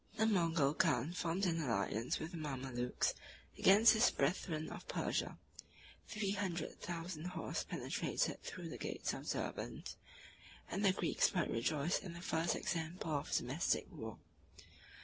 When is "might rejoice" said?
11.35-11.99